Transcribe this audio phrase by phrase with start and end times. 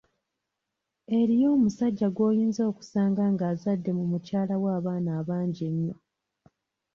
[1.19, 5.95] Eriyo omusajja gw’oyinza okusanga ng’azadde mu mukyala we abaana abangi ennyo.